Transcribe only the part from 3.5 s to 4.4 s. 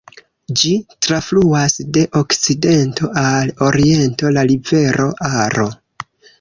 oriento